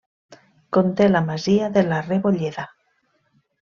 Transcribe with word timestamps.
Conté 0.77 1.07
la 1.11 1.23
masia 1.29 1.71
de 1.79 1.87
la 1.93 2.03
Rebolleda. 2.09 2.69